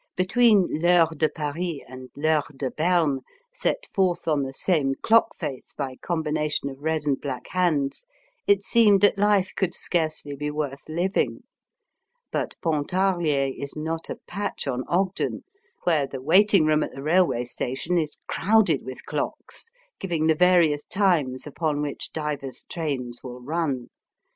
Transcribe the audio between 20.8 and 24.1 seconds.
times upon which divers trains will run.